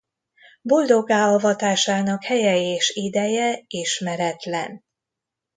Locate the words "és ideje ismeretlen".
2.57-4.83